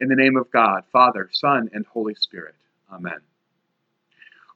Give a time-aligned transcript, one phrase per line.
[0.00, 2.54] In the name of God, Father, Son, and Holy Spirit.
[2.90, 3.20] Amen.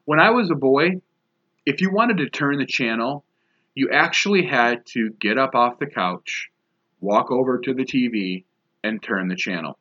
[0.05, 1.01] When I was a boy,
[1.65, 3.23] if you wanted to turn the channel,
[3.75, 6.49] you actually had to get up off the couch,
[6.99, 8.43] walk over to the TV,
[8.83, 9.77] and turn the channel.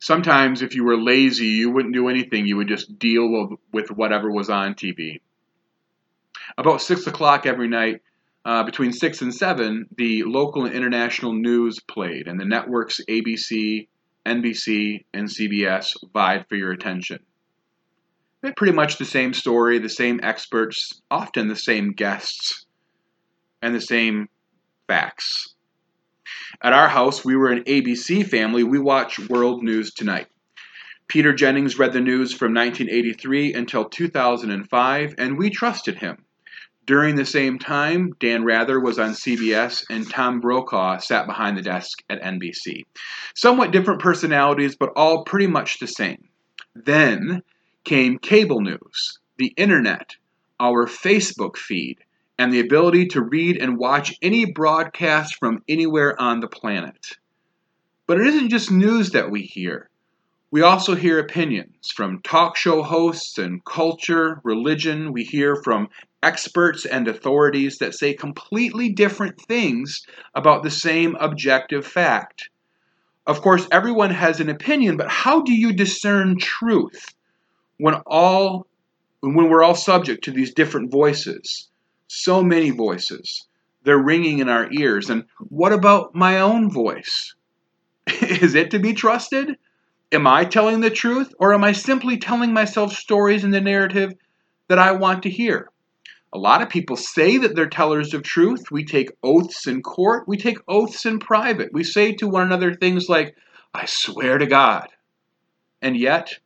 [0.00, 2.46] Sometimes, if you were lazy, you wouldn't do anything.
[2.46, 5.20] You would just deal with whatever was on TV.
[6.56, 8.02] About 6 o'clock every night,
[8.48, 13.88] uh, between 6 and 7, the local and international news played, and the networks ABC,
[14.24, 17.18] NBC, and CBS vied for your attention.
[18.40, 22.64] They're pretty much the same story, the same experts, often the same guests,
[23.60, 24.30] and the same
[24.86, 25.54] facts.
[26.62, 28.64] At our house, we were an ABC family.
[28.64, 30.28] We watch World News Tonight.
[31.06, 36.24] Peter Jennings read the news from 1983 until 2005, and we trusted him.
[36.88, 41.62] During the same time, Dan Rather was on CBS and Tom Brokaw sat behind the
[41.62, 42.86] desk at NBC.
[43.34, 46.30] Somewhat different personalities, but all pretty much the same.
[46.74, 47.42] Then
[47.84, 50.16] came cable news, the internet,
[50.58, 51.98] our Facebook feed,
[52.38, 57.18] and the ability to read and watch any broadcast from anywhere on the planet.
[58.06, 59.90] But it isn't just news that we hear.
[60.50, 65.12] We also hear opinions from talk show hosts and culture, religion.
[65.12, 65.90] We hear from
[66.22, 70.02] experts and authorities that say completely different things
[70.34, 72.50] about the same objective fact.
[73.26, 77.14] Of course, everyone has an opinion, but how do you discern truth?
[77.78, 78.66] when all
[79.20, 81.68] when we're all subject to these different voices,
[82.06, 83.46] so many voices,
[83.82, 85.10] they're ringing in our ears.
[85.10, 87.34] And what about my own voice?
[88.06, 89.56] Is it to be trusted?
[90.12, 94.14] Am I telling the truth, or am I simply telling myself stories in the narrative
[94.68, 95.68] that I want to hear?
[96.32, 98.70] A lot of people say that they're tellers of truth.
[98.70, 101.72] We take oaths in court, we take oaths in private.
[101.72, 103.34] We say to one another things like,
[103.72, 104.88] I swear to God.
[105.80, 106.38] And yet,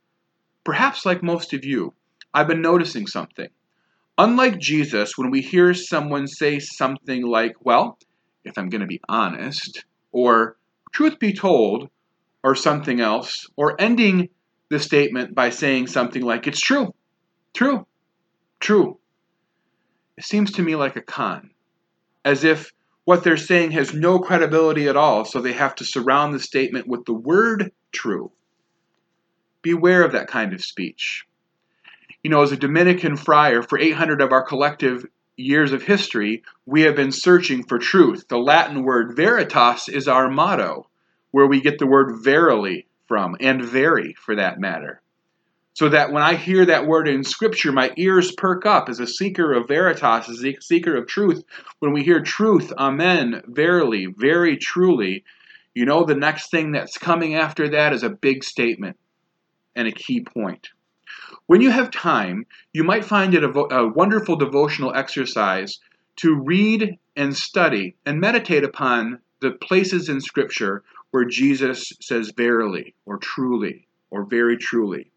[0.63, 1.93] Perhaps like most of you,
[2.33, 3.49] I've been noticing something.
[4.17, 7.97] Unlike Jesus, when we hear someone say something like, well,
[8.45, 10.55] if I'm going to be honest, or
[10.93, 11.89] truth be told,
[12.43, 14.29] or something else, or ending
[14.69, 16.93] the statement by saying something like, it's true,
[17.53, 17.85] true,
[18.59, 18.99] true.
[20.17, 21.49] It seems to me like a con,
[22.23, 22.71] as if
[23.05, 26.87] what they're saying has no credibility at all, so they have to surround the statement
[26.87, 28.31] with the word true.
[29.61, 31.25] Beware of that kind of speech.
[32.23, 36.81] You know, as a Dominican friar, for 800 of our collective years of history, we
[36.81, 38.27] have been searching for truth.
[38.29, 40.87] The Latin word veritas is our motto,
[41.31, 45.01] where we get the word verily from, and very for that matter.
[45.73, 49.07] So that when I hear that word in Scripture, my ears perk up as a
[49.07, 51.43] seeker of veritas, as a seeker of truth.
[51.79, 55.23] When we hear truth, amen, verily, very truly,
[55.73, 58.97] you know the next thing that's coming after that is a big statement
[59.75, 60.69] and a key point.
[61.47, 65.79] When you have time, you might find it a, a wonderful devotional exercise
[66.17, 72.95] to read and study and meditate upon the places in Scripture where Jesus says verily
[73.05, 75.11] or truly or very truly.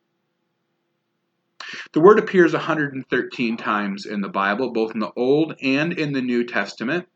[1.92, 6.22] The word appears 113 times in the Bible, both in the Old and in the
[6.22, 7.06] New Testament.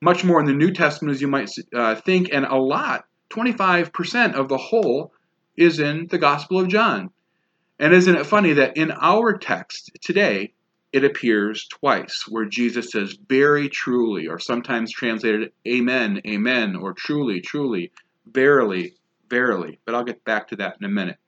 [0.00, 4.34] Much more in the New Testament as you might uh, think, and a lot, 25%
[4.34, 5.12] of the whole,
[5.56, 7.10] is in the Gospel of John.
[7.78, 10.52] And isn't it funny that in our text today,
[10.92, 17.40] it appears twice, where Jesus says, very truly, or sometimes translated, amen, amen, or truly,
[17.40, 17.92] truly,
[18.26, 18.94] verily,
[19.28, 19.78] verily.
[19.84, 21.18] But I'll get back to that in a minute.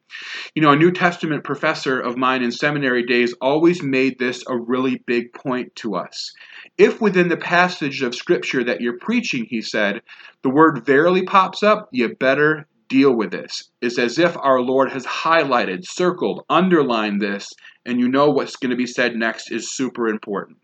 [0.55, 4.57] You know, a New Testament professor of mine in seminary days always made this a
[4.57, 6.33] really big point to us.
[6.77, 10.03] If within the passage of Scripture that you're preaching, he said,
[10.43, 13.71] the word verily pops up, you better deal with this.
[13.81, 17.49] It's as if our Lord has highlighted, circled, underlined this,
[17.87, 20.59] and you know what's going to be said next is super important.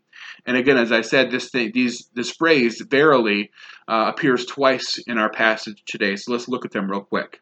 [0.45, 3.51] And again, as I said, this thing, these, this phrase "verily"
[3.89, 6.17] uh, appears twice in our passage today.
[6.17, 7.41] So let's look at them real quick.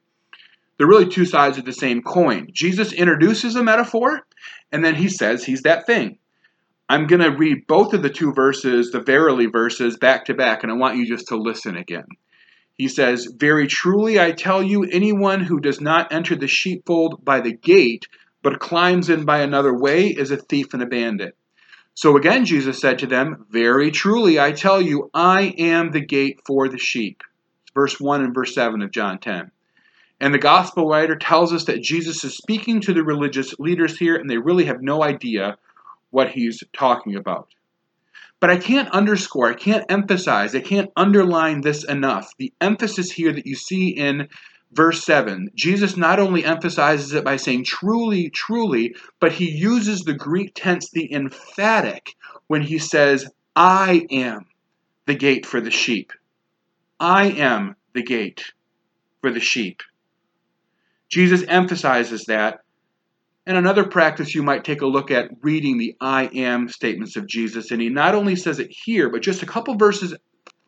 [0.77, 2.49] They're really two sides of the same coin.
[2.53, 4.21] Jesus introduces a metaphor,
[4.73, 6.19] and then he says he's that thing.
[6.89, 10.63] I'm going to read both of the two verses, the verily verses, back to back,
[10.63, 12.05] and I want you just to listen again.
[12.77, 17.41] He says, Very truly I tell you, anyone who does not enter the sheepfold by
[17.41, 18.07] the gate,
[18.43, 21.37] but climbs in by another way, is a thief and a bandit.
[21.95, 26.41] So again, Jesus said to them, Very truly I tell you, I am the gate
[26.45, 27.23] for the sheep.
[27.75, 29.51] Verse 1 and verse 7 of John 10.
[30.21, 34.17] And the gospel writer tells us that Jesus is speaking to the religious leaders here,
[34.17, 35.57] and they really have no idea
[36.11, 37.49] what he's talking about.
[38.41, 42.33] But I can't underscore, I can't emphasize, I can't underline this enough.
[42.39, 44.29] The emphasis here that you see in
[44.75, 50.15] Verse 7, Jesus not only emphasizes it by saying truly, truly, but he uses the
[50.15, 52.17] Greek tense, the emphatic,
[52.49, 54.47] when he says, I am
[55.07, 56.13] the gate for the sheep.
[56.99, 58.53] I am the gate
[59.21, 59.81] for the sheep.
[61.15, 62.59] Jesus emphasizes that.
[63.47, 67.29] And another practice you might take a look at reading the I am statements of
[67.29, 67.71] Jesus.
[67.71, 70.13] And he not only says it here, but just a couple verses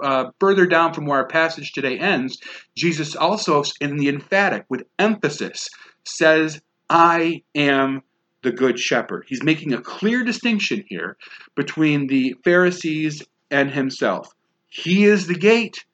[0.01, 2.39] uh, further down from where our passage today ends,
[2.77, 5.69] Jesus also, in the emphatic, with emphasis,
[6.05, 8.03] says, I am
[8.45, 9.25] the good shepherd.
[9.27, 11.17] He's making a clear distinction here
[11.57, 14.29] between the Pharisees and himself.
[14.69, 15.85] He is the gate,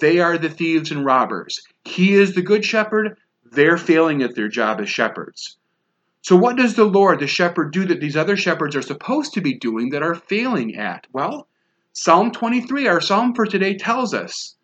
[0.00, 1.60] they are the thieves and robbers.
[1.84, 3.16] He is the good shepherd,
[3.50, 5.56] they're failing at their job as shepherds.
[6.22, 9.40] So, what does the Lord, the shepherd, do that these other shepherds are supposed to
[9.40, 11.06] be doing that are failing at?
[11.12, 11.48] Well,
[11.92, 14.56] Psalm 23, our psalm for today, tells us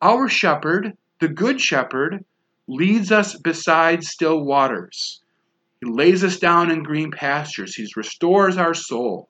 [0.00, 2.24] our shepherd, the good shepherd,
[2.66, 5.20] leads us beside still waters.
[5.80, 7.74] He lays us down in green pastures.
[7.74, 9.28] He restores our soul.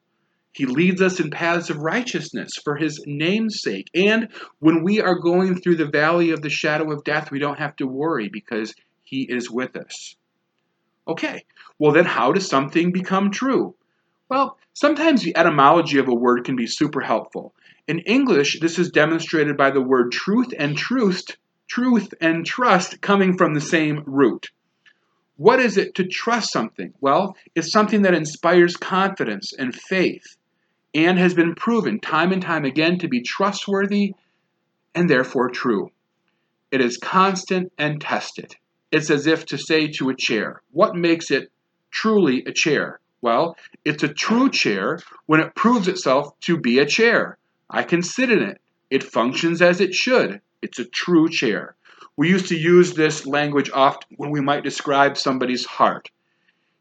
[0.52, 3.88] He leads us in paths of righteousness for his name's sake.
[3.94, 7.58] And when we are going through the valley of the shadow of death, we don't
[7.58, 10.16] have to worry because he is with us.
[11.06, 11.44] Okay,
[11.78, 13.74] well, then how does something become true?
[14.28, 17.54] Well, sometimes the etymology of a word can be super helpful.
[17.88, 23.36] In English, this is demonstrated by the word truth and truth, truth and trust coming
[23.36, 24.50] from the same root.
[25.36, 26.94] What is it to trust something?
[27.00, 30.36] Well, it's something that inspires confidence and faith
[30.94, 34.14] and has been proven time and time again to be trustworthy
[34.94, 35.90] and therefore true.
[36.70, 38.54] It is constant and tested.
[38.92, 41.50] It's as if to say to a chair, what makes it
[41.90, 43.00] truly a chair?
[43.22, 47.38] Well, it's a true chair when it proves itself to be a chair.
[47.70, 48.60] I can sit in it.
[48.90, 50.42] It functions as it should.
[50.60, 51.74] It's a true chair.
[52.16, 56.10] We used to use this language often when we might describe somebody's heart.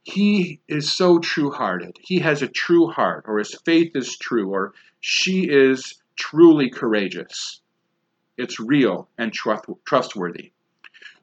[0.03, 1.95] He is so true hearted.
[2.01, 7.61] He has a true heart, or his faith is true, or she is truly courageous.
[8.37, 10.51] It's real and trustworthy.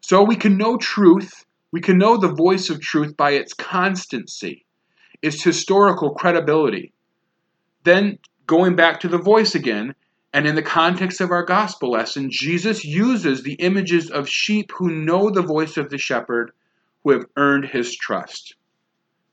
[0.00, 4.64] So we can know truth, we can know the voice of truth by its constancy
[5.22, 6.92] its historical credibility.
[7.84, 9.94] Then, going back to the voice again,
[10.32, 14.90] and in the context of our gospel lesson, Jesus uses the images of sheep who
[14.90, 16.52] know the voice of the shepherd,
[17.02, 18.54] who have earned his trust.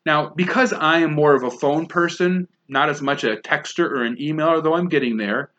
[0.06, 4.04] Now, because I am more of a phone person, not as much a texter or
[4.04, 5.52] an emailer, though I'm getting there,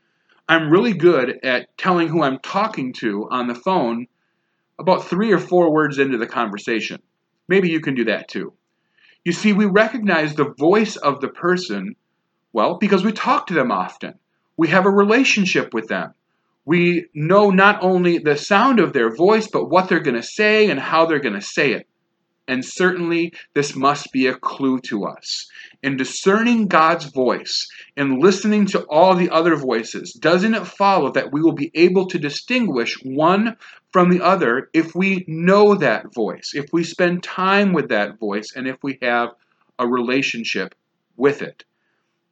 [0.49, 4.06] I'm really good at telling who I'm talking to on the phone
[4.78, 7.00] about three or four words into the conversation.
[7.49, 8.52] Maybe you can do that too.
[9.25, 11.96] You see, we recognize the voice of the person,
[12.52, 14.14] well, because we talk to them often.
[14.56, 16.14] We have a relationship with them.
[16.64, 20.70] We know not only the sound of their voice, but what they're going to say
[20.70, 21.87] and how they're going to say it.
[22.49, 25.49] And certainly, this must be a clue to us.
[25.83, 31.33] In discerning God's voice and listening to all the other voices, doesn't it follow that
[31.33, 33.57] we will be able to distinguish one
[33.93, 38.53] from the other if we know that voice, if we spend time with that voice,
[38.55, 39.31] and if we have
[39.79, 40.75] a relationship
[41.17, 41.65] with it?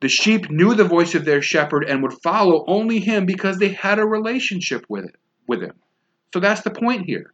[0.00, 3.70] The sheep knew the voice of their shepherd and would follow only him because they
[3.70, 5.16] had a relationship with it,
[5.48, 5.74] with him.
[6.32, 7.32] So that's the point here.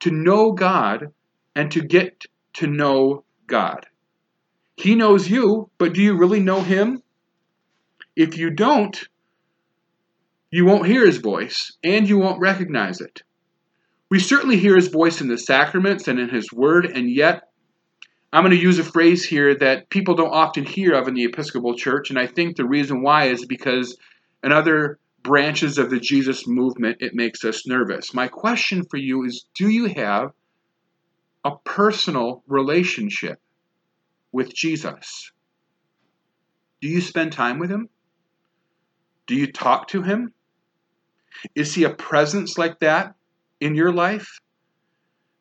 [0.00, 1.12] To know God
[1.54, 3.86] and to get to know God.
[4.76, 7.02] He knows you, but do you really know Him?
[8.16, 8.98] If you don't,
[10.50, 13.22] you won't hear His voice and you won't recognize it.
[14.10, 17.42] We certainly hear His voice in the sacraments and in His Word, and yet
[18.32, 21.24] I'm going to use a phrase here that people don't often hear of in the
[21.24, 23.96] Episcopal Church, and I think the reason why is because
[24.42, 28.14] in other branches of the Jesus movement, it makes us nervous.
[28.14, 30.32] My question for you is Do you have
[31.44, 33.40] a personal relationship
[34.32, 35.32] with Jesus?
[36.80, 37.88] Do you spend time with him?
[39.26, 40.32] Do you talk to him?
[41.54, 43.14] Is he a presence like that
[43.60, 44.40] in your life?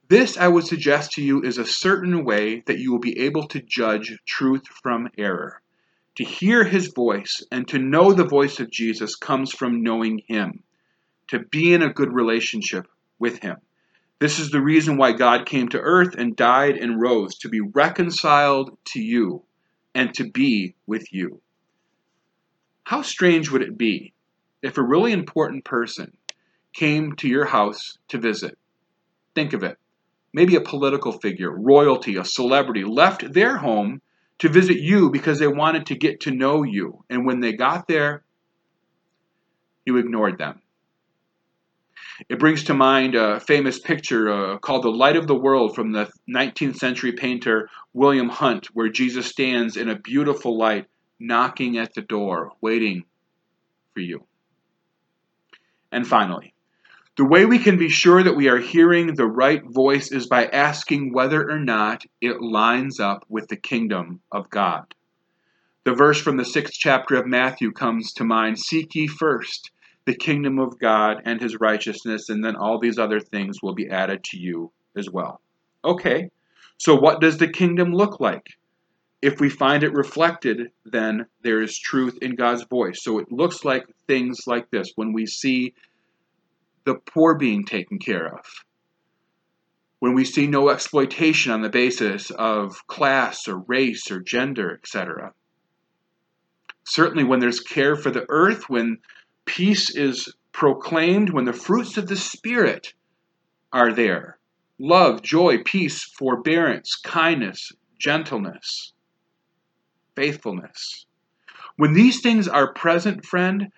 [0.10, 3.48] This, I would suggest to you, is a certain way that you will be able
[3.48, 5.62] to judge truth from error.
[6.16, 10.64] To hear his voice and to know the voice of Jesus comes from knowing him,
[11.28, 12.88] to be in a good relationship
[13.20, 13.58] with him.
[14.20, 17.62] This is the reason why God came to earth and died and rose, to be
[17.62, 19.44] reconciled to you
[19.96, 21.42] and to be with you.
[22.84, 24.14] How strange would it be
[24.62, 26.18] if a really important person
[26.74, 28.58] came to your house to visit?
[29.36, 29.78] Think of it.
[30.34, 34.02] Maybe a political figure, royalty, a celebrity left their home
[34.40, 37.06] to visit you because they wanted to get to know you.
[37.10, 38.24] And when they got there,
[39.86, 40.62] you ignored them.
[42.28, 45.92] It brings to mind a famous picture uh, called The Light of the World from
[45.92, 50.88] the 19th century painter William Hunt, where Jesus stands in a beautiful light,
[51.20, 53.04] knocking at the door, waiting
[53.94, 54.26] for you.
[55.92, 56.54] And finally,
[57.18, 60.46] the way we can be sure that we are hearing the right voice is by
[60.46, 64.94] asking whether or not it lines up with the kingdom of God.
[65.84, 69.72] The verse from the sixth chapter of Matthew comes to mind Seek ye first
[70.10, 73.92] the kingdom of God and his righteousness, and then all these other things will be
[73.92, 75.40] added to you as well.
[75.86, 76.32] Okay,
[76.80, 78.48] so what does the kingdom look like?
[79.22, 83.04] If we find it reflected, then there is truth in God's voice.
[83.04, 85.76] So it looks like things like this when we see
[86.86, 88.44] the poor being taken care of,
[90.00, 95.34] when we see no exploitation on the basis of class or race or gender, etc.
[96.84, 98.98] Certainly, when there's care for the earth, when
[99.50, 102.94] peace is proclaimed, when the fruits of the Spirit
[103.74, 104.38] are there
[104.80, 108.94] love, joy, peace, forbearance, kindness, gentleness,
[110.16, 111.06] faithfulness.
[111.76, 113.70] When these things are present, friend,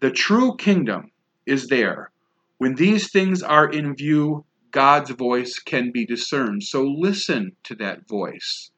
[0.00, 1.12] the true kingdom
[1.46, 2.10] is there.
[2.58, 6.64] When these things are in view, God's voice can be discerned.
[6.64, 8.70] So listen to that voice.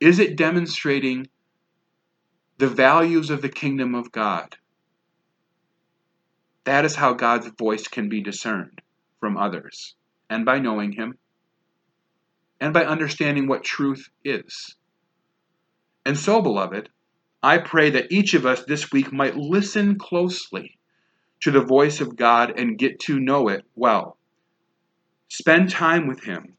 [0.00, 1.28] Is it demonstrating
[2.58, 4.56] the values of the kingdom of God?
[6.64, 8.82] That is how God's voice can be discerned
[9.18, 9.94] from others,
[10.28, 11.18] and by knowing Him,
[12.60, 14.76] and by understanding what truth is.
[16.04, 16.88] And so, beloved,
[17.42, 20.78] I pray that each of us this week might listen closely
[21.40, 24.18] to the voice of God and get to know it well.
[25.28, 26.56] Spend time with Him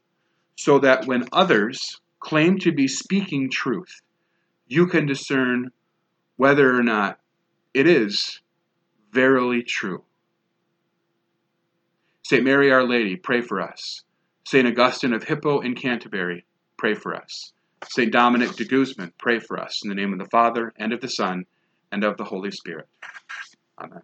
[0.55, 4.01] so that when others claim to be speaking truth,
[4.67, 5.71] you can discern
[6.37, 7.19] whether or not
[7.73, 8.40] it is
[9.11, 10.03] verily true.
[12.23, 12.43] St.
[12.43, 14.03] Mary Our Lady, pray for us.
[14.47, 14.67] St.
[14.67, 16.45] Augustine of Hippo in Canterbury,
[16.77, 17.53] pray for us.
[17.89, 18.11] St.
[18.11, 19.81] Dominic de Guzman, pray for us.
[19.83, 21.45] In the name of the Father, and of the Son,
[21.91, 22.87] and of the Holy Spirit.
[23.79, 24.01] Amen.